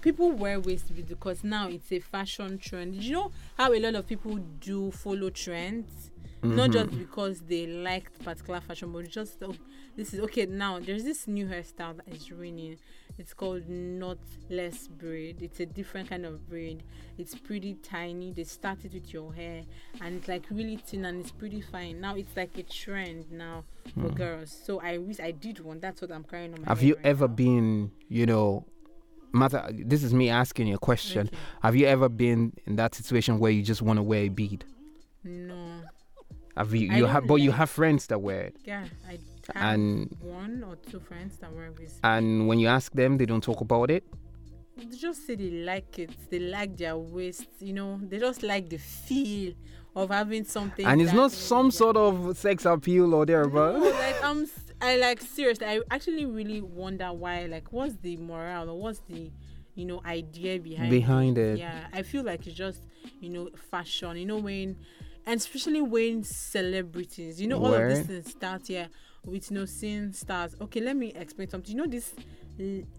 people 0.00 0.32
wear 0.32 0.58
waist 0.58 0.92
beads 0.94 1.08
because 1.10 1.44
now 1.44 1.68
it's 1.68 1.92
a 1.92 2.00
fashion 2.00 2.58
trend. 2.58 2.96
You 2.96 3.12
know 3.12 3.30
how 3.56 3.72
a 3.72 3.78
lot 3.78 3.94
of 3.94 4.06
people 4.08 4.36
do 4.60 4.90
follow 4.90 5.30
trends, 5.30 6.09
not 6.42 6.70
mm-hmm. 6.70 6.72
just 6.72 6.98
because 6.98 7.40
they 7.40 7.66
liked 7.66 8.22
particular 8.24 8.60
fashion, 8.60 8.92
but 8.92 9.08
just 9.08 9.42
oh, 9.42 9.54
this 9.96 10.14
is 10.14 10.20
okay. 10.20 10.46
Now 10.46 10.78
there's 10.78 11.04
this 11.04 11.28
new 11.28 11.46
hairstyle 11.46 11.96
that 11.96 12.08
is 12.08 12.32
raining. 12.32 12.78
It's 13.18 13.34
called 13.34 13.68
knotless 13.68 14.88
braid. 14.88 15.42
It's 15.42 15.60
a 15.60 15.66
different 15.66 16.08
kind 16.08 16.24
of 16.24 16.48
braid. 16.48 16.82
It's 17.18 17.34
pretty 17.34 17.74
tiny. 17.74 18.32
They 18.32 18.44
start 18.44 18.78
it 18.84 18.94
with 18.94 19.12
your 19.12 19.34
hair, 19.34 19.64
and 20.00 20.16
it's 20.16 20.28
like 20.28 20.46
really 20.50 20.76
thin 20.76 21.04
and 21.04 21.20
it's 21.20 21.30
pretty 21.30 21.60
fine. 21.60 22.00
Now 22.00 22.16
it's 22.16 22.34
like 22.34 22.56
a 22.56 22.62
trend 22.62 23.30
now 23.30 23.64
for 23.94 24.08
hmm. 24.08 24.14
girls. 24.14 24.58
So 24.64 24.80
I 24.80 24.96
wish 24.96 25.20
I 25.20 25.32
did 25.32 25.60
one. 25.60 25.80
That's 25.80 26.00
what 26.00 26.10
I'm 26.10 26.24
carrying 26.24 26.54
on 26.54 26.62
my. 26.62 26.68
Have 26.68 26.82
you 26.82 26.94
right 26.94 27.04
ever 27.04 27.28
now. 27.28 27.34
been, 27.34 27.92
you 28.08 28.24
know, 28.24 28.64
matter? 29.32 29.68
This 29.70 30.02
is 30.02 30.14
me 30.14 30.30
asking 30.30 30.68
you 30.68 30.76
a 30.76 30.78
question. 30.78 31.26
Okay. 31.26 31.36
Have 31.62 31.76
you 31.76 31.86
ever 31.86 32.08
been 32.08 32.54
in 32.64 32.76
that 32.76 32.94
situation 32.94 33.38
where 33.38 33.50
you 33.50 33.62
just 33.62 33.82
want 33.82 33.98
to 33.98 34.02
wear 34.02 34.20
a 34.20 34.28
bead? 34.30 34.64
No. 35.22 35.59
Have 36.60 36.74
you? 36.74 36.88
You 36.98 37.06
have, 37.06 37.26
but 37.26 37.36
you 37.36 37.52
have 37.52 37.70
friends 37.70 38.06
that 38.08 38.20
wear 38.20 38.42
it, 38.48 38.56
Yeah, 38.66 38.84
I 39.08 39.12
have 39.54 39.74
And- 39.74 40.14
one 40.20 40.62
or 40.68 40.76
two 40.76 41.00
friends 41.00 41.38
that 41.38 41.50
wear 41.54 41.72
and 42.04 42.46
when 42.48 42.58
you 42.58 42.68
ask 42.68 42.92
them, 42.92 43.16
they 43.16 43.24
don't 43.26 43.42
talk 43.42 43.60
about 43.62 43.90
it. 43.90 44.04
They 44.76 44.84
just 44.96 45.26
say 45.26 45.36
they 45.36 45.50
like 45.50 45.98
it. 45.98 46.10
They 46.30 46.38
like 46.38 46.76
their 46.76 46.96
waist. 46.98 47.48
You 47.60 47.72
know, 47.72 47.98
they 48.02 48.18
just 48.18 48.42
like 48.42 48.68
the 48.68 48.76
feel 48.78 49.54
of 49.96 50.10
having 50.10 50.44
something. 50.44 50.84
and 50.86 51.00
it's 51.00 51.12
not 51.14 51.32
some 51.32 51.70
sort 51.70 51.96
of 51.96 52.36
sex 52.36 52.64
appeal 52.66 53.06
or 53.14 53.20
No, 53.20 53.24
thereabout. 53.24 53.80
like 53.80 54.22
I'm. 54.22 54.46
I 54.82 54.96
like 54.96 55.20
seriously. 55.20 55.66
I 55.66 55.80
actually 55.90 56.24
really 56.26 56.60
wonder 56.60 57.12
why. 57.12 57.46
Like, 57.46 57.72
what's 57.72 57.96
the 57.96 58.16
morale 58.16 58.70
or 58.70 58.78
what's 58.80 59.00
the, 59.08 59.30
you 59.74 59.84
know, 59.84 60.00
idea 60.06 60.58
behind 60.58 60.90
Behind 60.90 61.38
it. 61.38 61.58
Yeah, 61.58 61.86
I 61.92 62.02
feel 62.02 62.22
like 62.22 62.46
it's 62.46 62.56
just 62.56 62.80
you 63.20 63.28
know 63.30 63.50
fashion. 63.70 64.16
You 64.16 64.26
know 64.26 64.38
when, 64.38 64.76
and 65.30 65.38
especially 65.38 65.80
when 65.80 66.24
celebrities. 66.24 67.40
You 67.40 67.46
know 67.46 67.58
all 67.58 67.72
of 67.72 67.88
these 67.88 67.98
Where? 67.98 68.04
things 68.04 68.30
start 68.32 68.66
here 68.66 68.88
with 69.24 69.48
no 69.52 69.64
seeing 69.64 70.12
stars. 70.12 70.56
Okay, 70.60 70.80
let 70.80 70.96
me 70.96 71.12
explain 71.14 71.48
something. 71.48 71.70
You 71.70 71.82
know 71.82 71.86
this 71.86 72.12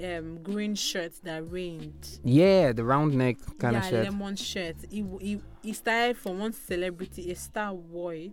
um 0.02 0.42
green 0.42 0.74
shirt 0.74 1.12
that 1.24 1.52
rained. 1.52 2.20
Yeah, 2.24 2.72
the 2.72 2.86
round 2.86 3.16
neck 3.16 3.36
kind 3.60 3.74
yeah, 3.74 3.80
of 3.80 3.86
shirt. 3.90 4.06
lemon 4.06 4.38
shirt. 4.38 4.78
It, 4.90 5.06
it, 5.20 5.42
it 5.62 5.76
started 5.76 6.18
from 6.18 6.40
one 6.40 6.54
celebrity, 6.54 7.30
a 7.32 7.36
star 7.36 7.74
wore 7.74 8.14
it, 8.14 8.32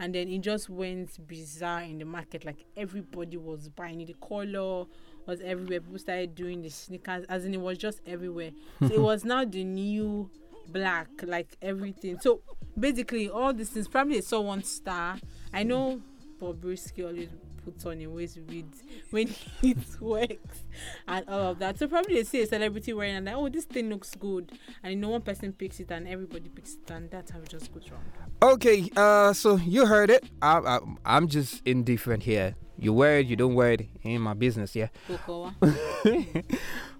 and 0.00 0.12
then 0.12 0.26
it 0.28 0.40
just 0.40 0.68
went 0.68 1.24
bizarre 1.28 1.82
in 1.82 1.98
the 1.98 2.04
market. 2.04 2.44
Like 2.44 2.64
everybody 2.76 3.36
was 3.36 3.68
buying 3.68 4.00
it. 4.00 4.08
The 4.08 4.14
color 4.14 4.86
was 5.24 5.40
everywhere. 5.40 5.80
People 5.80 6.00
started 6.00 6.34
doing 6.34 6.62
the 6.62 6.70
sneakers, 6.70 7.24
as 7.28 7.44
in 7.44 7.54
it 7.54 7.60
was 7.60 7.78
just 7.78 8.00
everywhere. 8.06 8.50
So 8.80 8.86
it 8.92 9.00
was 9.00 9.24
now 9.24 9.44
the 9.44 9.62
new 9.62 10.30
black, 10.72 11.08
like 11.22 11.56
everything. 11.62 12.18
So 12.20 12.40
basically, 12.78 13.28
all 13.28 13.52
these 13.52 13.70
things. 13.70 13.88
Probably 13.88 14.16
they 14.16 14.20
saw 14.20 14.40
one 14.40 14.62
star. 14.62 15.16
I 15.52 15.62
know 15.62 16.00
Bobrisky 16.40 17.06
always 17.06 17.28
puts 17.64 17.84
on 17.84 18.00
a 18.00 18.06
waist 18.06 18.46
beads 18.46 18.84
when 19.10 19.28
it 19.62 20.00
works 20.00 20.60
and 21.08 21.28
all 21.28 21.50
of 21.50 21.58
that. 21.58 21.78
So 21.78 21.88
probably 21.88 22.14
they 22.14 22.24
see 22.24 22.42
a 22.42 22.46
celebrity 22.46 22.92
wearing 22.92 23.16
and 23.16 23.26
like, 23.26 23.34
oh, 23.34 23.48
this 23.48 23.64
thing 23.64 23.90
looks 23.90 24.14
good, 24.14 24.52
and 24.82 24.92
you 24.92 24.98
know 24.98 25.10
one 25.10 25.22
person 25.22 25.52
picks 25.52 25.80
it 25.80 25.90
and 25.90 26.06
everybody 26.06 26.48
picks 26.48 26.74
it, 26.74 26.90
and 26.90 27.10
that's 27.10 27.30
how 27.30 27.40
it 27.40 27.48
just 27.48 27.72
goes 27.72 27.90
wrong. 27.90 28.04
Okay, 28.42 28.88
uh, 28.96 29.32
so 29.32 29.56
you 29.56 29.86
heard 29.86 30.10
it. 30.10 30.24
I, 30.42 30.58
I, 30.58 30.78
I'm 31.04 31.26
just 31.28 31.66
indifferent 31.66 32.22
here. 32.22 32.54
You 32.78 32.92
wear 32.92 33.20
it, 33.20 33.26
you 33.26 33.36
don't 33.36 33.54
wear 33.54 33.72
it, 33.72 33.88
in 34.02 34.20
my 34.20 34.34
business, 34.34 34.76
yeah. 34.76 34.88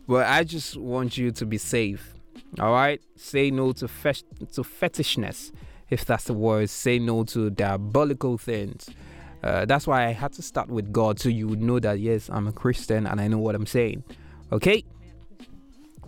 But 0.08 0.26
I 0.26 0.44
just 0.44 0.76
want 0.76 1.18
you 1.18 1.32
to 1.32 1.44
be 1.44 1.58
safe. 1.58 2.14
All 2.59 2.73
right, 2.73 3.00
say 3.17 3.50
no 3.50 3.73
to 3.73 3.87
fesh- 3.87 4.25
to 4.53 4.62
fetishness, 4.62 5.53
if 5.91 6.05
that's 6.05 6.25
the 6.25 6.33
word. 6.33 6.71
Say 6.71 6.99
no 6.99 7.25
to 7.25 7.50
diabolical 7.50 8.38
things. 8.38 8.88
Uh, 9.43 9.65
that's 9.65 9.87
why 9.87 10.07
I 10.07 10.12
had 10.12 10.33
to 10.35 10.43
start 10.43 10.69
with 10.69 10.93
God, 10.93 11.21
so 11.21 11.29
you 11.29 11.47
would 11.49 11.62
know 11.62 11.79
that 11.81 12.00
yes, 12.00 12.29
I'm 12.33 12.49
a 12.49 12.53
Christian 12.53 13.07
and 13.07 13.21
I 13.21 13.29
know 13.29 13.38
what 13.38 13.55
I'm 13.55 13.67
saying. 13.67 14.03
Okay. 14.53 14.85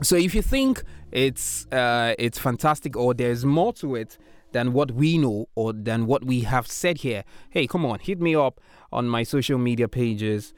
So 0.01 0.17
if 0.17 0.35
you 0.35 0.43
think 0.43 0.83
it's 1.13 1.67
uh, 1.67 2.15
it's 2.19 2.39
fantastic 2.39 2.97
or 2.97 3.15
there's 3.15 3.45
more 3.45 3.73
to 3.75 3.97
it 3.97 4.17
than 4.53 4.73
what 4.73 4.93
we 4.93 5.19
know 5.19 5.49
or 5.55 5.73
than 5.73 6.07
what 6.07 6.25
we 6.25 6.41
have 6.41 6.67
said 6.67 6.99
here, 6.99 7.25
hey, 7.51 7.67
come 7.67 7.85
on, 7.85 7.99
hit 7.99 8.21
me 8.21 8.35
up 8.35 8.61
on 8.93 9.07
my 9.09 9.23
social 9.23 9.59
media 9.59 9.89
pages, 9.89 10.55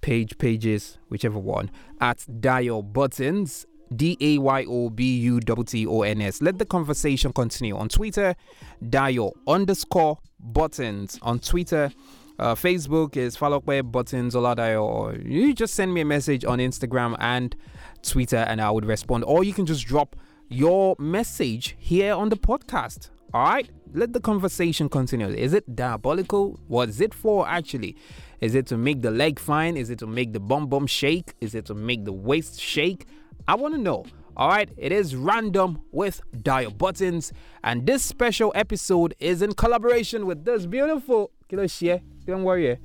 page 0.00 0.36
pages, 0.38 0.98
whichever 1.08 1.38
one, 1.38 1.70
at 2.00 2.18
Dayo 2.28 2.82
Buttons, 2.92 3.66
D 3.94 4.16
A 4.20 4.38
Y 4.38 4.64
O 4.68 4.90
B 4.90 5.18
U 5.18 5.40
T 5.40 5.54
T 5.64 5.86
O 5.86 6.02
N 6.02 6.20
S. 6.20 6.40
Let 6.40 6.58
the 6.58 6.64
conversation 6.64 7.32
continue 7.32 7.76
on 7.76 7.88
Twitter, 7.88 8.34
Dayo 8.82 9.32
underscore 9.46 10.18
buttons 10.38 11.18
on 11.22 11.38
Twitter. 11.38 11.92
Uh, 12.38 12.54
Facebook 12.54 13.18
is 13.18 13.36
follow 13.36 13.60
Falokwe 13.60 13.92
Buttons 13.92 14.34
Oladayo, 14.34 14.82
or 14.82 15.14
you 15.16 15.52
just 15.52 15.74
send 15.74 15.92
me 15.92 16.00
a 16.00 16.04
message 16.06 16.42
on 16.44 16.58
Instagram 16.58 17.14
and 17.18 17.54
Twitter, 18.02 18.38
and 18.38 18.62
I 18.62 18.70
would 18.70 18.86
respond. 18.86 19.24
Or 19.24 19.44
you 19.44 19.52
can 19.52 19.66
just 19.66 19.86
drop 19.86 20.16
your 20.48 20.96
message 20.98 21.76
here 21.78 22.14
on 22.14 22.30
the 22.30 22.36
podcast. 22.36 23.10
All 23.34 23.44
right, 23.44 23.68
let 23.92 24.12
the 24.12 24.20
conversation 24.20 24.88
continue. 24.88 25.28
Is 25.28 25.52
it 25.52 25.76
diabolical? 25.76 26.58
What 26.66 26.88
is 26.88 27.00
it 27.00 27.12
for 27.12 27.46
actually? 27.46 27.96
Is 28.40 28.54
it 28.54 28.66
to 28.68 28.76
make 28.76 29.02
the 29.02 29.10
leg 29.10 29.38
fine? 29.38 29.76
Is 29.76 29.90
it 29.90 29.98
to 29.98 30.06
make 30.06 30.32
the 30.32 30.40
bum 30.40 30.66
bum 30.66 30.86
shake? 30.86 31.34
Is 31.40 31.54
it 31.54 31.66
to 31.66 31.74
make 31.74 32.04
the 32.04 32.12
waist 32.12 32.58
shake? 32.58 33.06
I 33.50 33.54
want 33.56 33.74
to 33.74 33.80
know. 33.80 34.04
All 34.36 34.48
right, 34.48 34.70
it 34.76 34.92
is 34.92 35.16
random 35.16 35.82
with 35.90 36.20
Dayo 36.36 36.70
Buttons, 36.78 37.32
and 37.64 37.84
this 37.84 38.00
special 38.04 38.52
episode 38.54 39.12
is 39.18 39.42
in 39.42 39.54
collaboration 39.54 40.24
with 40.24 40.44
this 40.44 40.66
beautiful 40.66 41.32
Kilo 41.48 41.64
Shie. 41.66 42.00
Don't 42.26 42.44
worry. 42.44 42.78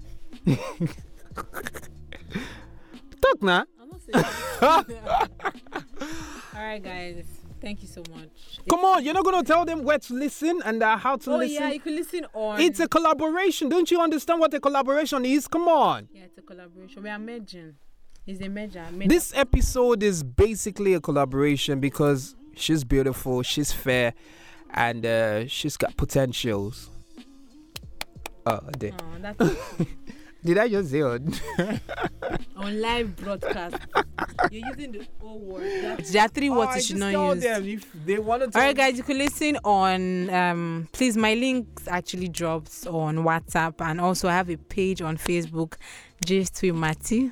Talk 3.21 3.41
now. 3.43 3.65
I'm 3.79 3.89
not 3.89 4.01
saying 4.01 4.25
All 6.55 6.61
right, 6.61 6.81
guys. 6.83 7.25
Thank 7.61 7.83
you 7.83 7.87
so 7.87 8.01
much. 8.11 8.59
Come 8.67 8.83
on, 8.83 9.03
you're 9.05 9.13
not 9.13 9.23
gonna 9.23 9.43
tell 9.43 9.65
them 9.65 9.83
where 9.83 9.99
to 9.99 10.13
listen 10.15 10.61
and 10.65 10.81
uh, 10.81 10.97
how 10.97 11.15
to 11.17 11.31
Oh 11.33 11.37
listen. 11.37 11.55
yeah, 11.61 11.71
you 11.71 11.79
can 11.79 11.95
listen 11.95 12.25
on. 12.33 12.59
It's 12.59 12.79
a 12.79 12.87
collaboration. 12.87 13.69
Don't 13.69 13.89
you 13.91 14.01
understand 14.01 14.39
what 14.39 14.51
a 14.55 14.59
collaboration 14.59 15.23
is? 15.25 15.47
Come 15.47 15.67
on. 15.67 16.09
yeah, 16.11 16.23
it's 16.23 16.39
a 16.39 16.41
collaboration. 16.41 17.03
We 17.03 17.09
are 17.09 17.19
merging. 17.19 17.75
It's 18.27 18.41
a 18.41 18.49
merger. 18.49 18.85
merger. 18.91 19.07
This 19.07 19.33
episode 19.35 20.01
is 20.01 20.23
basically 20.23 20.93
a 20.95 20.99
collaboration 21.01 21.79
because 21.79 22.35
she's 22.55 22.83
beautiful, 22.83 23.43
she's 23.43 23.71
fair, 23.71 24.13
and 24.71 25.05
uh, 25.05 25.47
she's 25.47 25.77
got 25.77 25.95
potentials. 25.95 26.89
Oh, 28.47 28.59
did, 28.77 28.93
Oh, 29.39 29.57
did 30.43 30.57
I 30.57 30.67
just 30.67 30.91
say 30.91 30.99
it? 30.99 31.41
on 32.55 32.81
live 32.81 33.15
broadcast. 33.15 33.77
You're 34.51 34.67
using 34.69 34.91
the 34.93 35.07
whole 35.19 35.39
word. 35.39 35.99
There 36.05 36.21
are 36.23 36.27
three 36.27 36.49
words 36.49 36.75
you 36.75 36.81
should 36.81 36.97
not 36.97 37.35
use. 37.35 37.43
if 37.43 37.91
they 38.05 38.17
want 38.19 38.51
to. 38.51 38.57
All 38.57 38.65
right, 38.65 38.75
guys, 38.75 38.97
you 38.97 39.03
can 39.03 39.17
listen 39.17 39.57
on. 39.63 40.29
Um, 40.29 40.87
please, 40.91 41.15
my 41.17 41.33
links 41.35 41.87
actually 41.87 42.27
drops 42.29 42.85
on 42.87 43.17
WhatsApp, 43.17 43.81
and 43.81 43.99
also 44.01 44.27
I 44.27 44.33
have 44.33 44.49
a 44.49 44.57
page 44.57 45.01
on 45.01 45.17
Facebook, 45.17 45.75
Gist 46.23 46.61
with 46.61 46.75
Matty, 46.75 47.31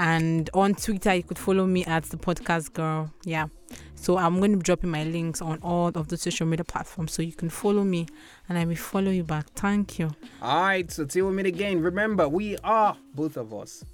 and 0.00 0.48
on 0.54 0.74
Twitter 0.74 1.14
you 1.14 1.22
could 1.22 1.38
follow 1.38 1.66
me 1.66 1.84
at 1.84 2.04
the 2.04 2.16
Podcast 2.16 2.72
Girl. 2.72 3.12
Yeah, 3.24 3.48
so 3.94 4.16
I'm 4.16 4.38
going 4.38 4.52
to 4.52 4.56
be 4.56 4.62
dropping 4.62 4.90
my 4.90 5.04
links 5.04 5.42
on 5.42 5.58
all 5.62 5.88
of 5.88 6.08
the 6.08 6.16
social 6.16 6.46
media 6.46 6.64
platforms, 6.64 7.12
so 7.12 7.20
you 7.20 7.34
can 7.34 7.50
follow 7.50 7.84
me, 7.84 8.06
and 8.48 8.56
I 8.56 8.64
will 8.64 8.76
follow 8.76 9.10
you 9.10 9.24
back. 9.24 9.50
Thank 9.50 9.98
you. 9.98 10.10
All 10.40 10.62
right, 10.62 10.90
so 10.90 11.04
till 11.04 11.26
we 11.26 11.34
meet 11.34 11.44
again. 11.44 11.82
Remember, 11.82 12.26
we 12.28 12.56
are 12.64 12.96
both 13.14 13.36
of 13.36 13.52
us. 13.52 13.84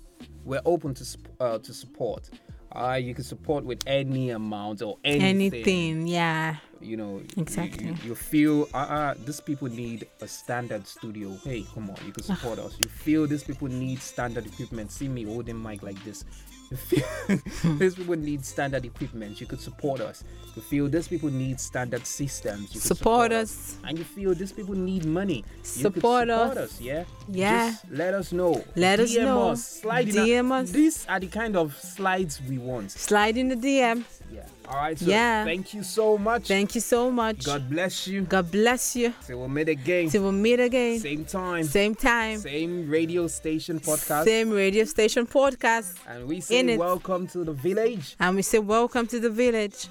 We're 0.45 0.63
open 0.65 0.95
to 0.95 1.19
uh, 1.41 1.59
to 1.59 1.75
support. 1.75 2.31
Uh, 2.77 2.95
you 2.95 3.15
can 3.15 3.25
support 3.25 3.65
with 3.65 3.83
any 3.87 4.31
amount 4.31 4.83
or 4.83 4.99
anything. 5.05 5.25
Anything, 5.25 6.07
yeah. 6.07 6.57
You 6.81 6.97
know, 6.99 7.23
Exactly. 7.39 7.87
You, 7.87 7.97
you 8.05 8.15
feel, 8.15 8.69
uh, 8.75 8.77
uh, 8.77 9.15
these 9.25 9.41
people 9.41 9.69
need 9.69 10.07
a 10.21 10.29
standard 10.29 10.87
studio. 10.87 11.37
Hey, 11.43 11.65
come 11.73 11.89
on, 11.89 11.97
you 12.05 12.13
can 12.13 12.23
support 12.23 12.59
us. 12.59 12.77
You 12.83 12.89
feel 12.89 13.27
these 13.27 13.43
people 13.43 13.69
need 13.69 14.01
standard 14.01 14.47
equipment. 14.47 14.93
See 14.93 15.09
me 15.09 15.25
holding 15.25 15.61
mic 15.61 15.83
like 15.83 16.03
this. 16.05 16.25
You 16.71 16.77
feel 16.77 17.77
these 17.79 17.95
people 17.95 18.17
need 18.17 18.45
standard 18.45 18.85
equipment. 18.85 19.41
You 19.41 19.47
could 19.47 19.61
support 19.61 20.01
us. 20.01 20.25
You 20.55 20.63
feel 20.63 20.89
these 20.89 21.07
people 21.07 21.31
need 21.31 21.61
standard 21.61 22.07
systems. 22.07 22.75
You 22.75 22.81
could 22.81 22.83
Support 22.83 23.33
us. 23.33 23.77
And 23.85 23.99
you 23.99 24.05
feel 24.05 24.35
these 24.35 24.53
people 24.53 24.75
need 24.75 25.05
money. 25.05 25.45
Support 25.63 25.95
support 25.95 26.29
us. 26.29 26.57
us. 26.57 26.81
Yeah. 26.81 27.05
Yeah. 27.29 27.71
Just 27.71 27.91
let 27.91 28.15
us 28.15 28.33
know. 28.33 28.65
Let 28.75 29.01
us 29.01 29.15
DM 29.15 29.25
know. 29.25 29.51
Us, 29.51 29.67
slide 29.67 30.09
DM 30.09 30.51
us. 30.53 30.71
These 30.71 31.07
are 31.09 31.21
the 31.21 31.29
kind 31.29 31.57
of 31.57 31.77
slides 31.77 32.41
we 32.49 32.59
want. 32.59 32.91
Slide 32.91 33.37
in 33.37 33.49
the 33.49 33.57
DM. 33.57 34.05
Yeah. 34.33 34.47
All 34.69 34.77
right. 34.77 34.99
So 34.99 35.07
Yeah. 35.07 35.45
Thank 35.45 35.75
you 35.75 35.83
so 35.83 36.19
much. 36.19 36.49
Thank 36.49 36.75
you 36.75 36.81
so 36.81 37.11
much. 37.11 37.45
God 37.45 37.69
bless 37.71 38.07
you. 38.09 38.23
God 38.23 38.51
bless 38.51 38.97
you. 38.97 39.13
Till 39.27 39.39
we'll 39.39 39.49
meet 39.49 39.69
again. 39.69 40.09
Till 40.11 40.23
we'll 40.23 40.33
meet 40.33 40.61
again. 40.61 40.99
Same 41.01 41.25
time. 41.25 41.65
Same 41.65 41.95
time. 41.95 42.39
Same 42.39 42.89
radio 42.89 43.27
station 43.29 43.79
podcast. 43.81 44.25
Same 44.25 44.51
radio 44.51 44.85
station 44.85 45.27
podcast. 45.27 45.95
And 46.09 46.27
we 46.27 46.41
say 46.41 46.59
In 46.61 46.69
it. 46.71 46.79
welcome 46.79 47.27
to 47.29 47.45
the 47.45 47.53
village. 47.53 48.17
And 48.19 48.37
we 48.37 48.43
say, 48.43 48.59
Welcome 48.59 49.07
to 49.09 49.21
the 49.21 49.31
village. 49.31 49.89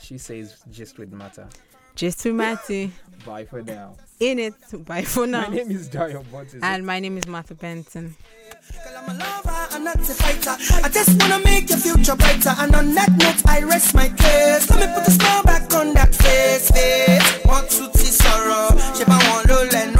She 0.00 0.18
says 0.18 0.56
just 0.70 0.98
with 0.98 1.12
matter. 1.12 1.48
Just 1.94 2.24
with 2.24 2.34
Matty. 2.34 2.92
Bye 3.26 3.44
for 3.44 3.62
now. 3.62 3.96
In 4.20 4.38
it. 4.38 4.54
Bye 4.86 5.02
for 5.02 5.26
now. 5.26 5.48
My 5.48 5.56
name 5.56 5.70
is 5.72 5.88
Dayo 5.88 6.24
Buttons. 6.32 6.62
And 6.62 6.86
my 6.86 6.98
name 7.00 7.18
is 7.18 7.26
Martha 7.26 7.54
Benson. 7.54 8.16
Not 9.82 9.96
a 9.96 10.12
fighter. 10.12 10.56
I 10.84 10.90
just 10.90 11.18
wanna 11.18 11.42
make 11.42 11.70
your 11.70 11.78
future 11.78 12.14
brighter. 12.14 12.54
And 12.58 12.74
on 12.74 12.94
that 12.94 13.10
note, 13.16 13.40
I 13.46 13.62
rest 13.62 13.94
my 13.94 14.08
case. 14.10 14.68
Let 14.68 14.78
me 14.78 14.94
put 14.94 15.08
a 15.08 15.10
smile 15.10 15.42
back 15.42 15.72
on 15.72 15.94
that 15.94 16.14
face, 16.14 16.70
face. 16.70 17.44
Want 17.46 17.70
to 17.70 17.90
see 17.96 18.12
sorrow. 18.12 18.76
Shape 18.94 19.08
I 19.08 19.18
want 19.30 19.48
to 19.48 19.56
learn 19.72 19.94